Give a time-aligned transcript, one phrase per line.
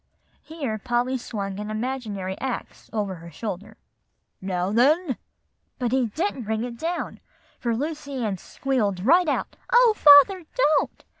[0.41, 3.77] Here Polly swung an imaginary axe over her shoulder,
[4.41, 5.15] "'Now, then'
[5.77, 7.19] but he didn't bring it down,
[7.59, 11.03] for Lucy Ann squealed right out, 'O father, don't!